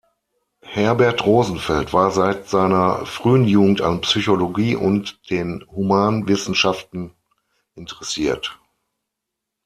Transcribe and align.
Herbert 0.65 1.27
Rosenfeld 1.27 1.93
war 1.93 2.09
seit 2.09 2.49
seiner 2.49 3.05
frühen 3.05 3.45
Jugend 3.45 3.81
an 3.81 4.01
Psychologie 4.01 4.75
und 4.75 5.29
den 5.29 5.63
Humanwissenschaften 5.69 7.13
interessiert. 7.75 8.59